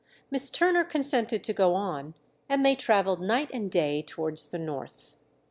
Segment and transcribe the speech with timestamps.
[0.31, 2.15] Miss Turner consented to go on,
[2.49, 5.19] and they travelled night and day towards the north.